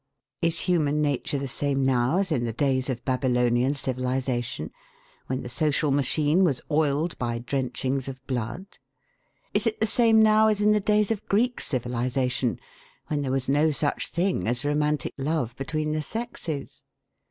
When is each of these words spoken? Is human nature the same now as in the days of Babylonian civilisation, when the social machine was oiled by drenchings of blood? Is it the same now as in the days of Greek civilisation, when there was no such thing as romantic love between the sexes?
Is 0.41 0.61
human 0.61 0.99
nature 0.99 1.37
the 1.37 1.47
same 1.47 1.85
now 1.85 2.17
as 2.17 2.31
in 2.31 2.43
the 2.43 2.51
days 2.53 2.89
of 2.89 3.05
Babylonian 3.05 3.75
civilisation, 3.75 4.71
when 5.27 5.43
the 5.43 5.47
social 5.47 5.91
machine 5.91 6.43
was 6.43 6.59
oiled 6.71 7.15
by 7.19 7.37
drenchings 7.37 8.07
of 8.07 8.19
blood? 8.25 8.79
Is 9.53 9.67
it 9.67 9.79
the 9.79 9.85
same 9.85 10.19
now 10.19 10.47
as 10.47 10.59
in 10.59 10.71
the 10.71 10.79
days 10.79 11.11
of 11.11 11.27
Greek 11.27 11.61
civilisation, 11.61 12.59
when 13.09 13.21
there 13.21 13.29
was 13.31 13.47
no 13.47 13.69
such 13.69 14.07
thing 14.07 14.47
as 14.47 14.65
romantic 14.65 15.13
love 15.19 15.55
between 15.55 15.91
the 15.91 16.01
sexes? 16.01 16.81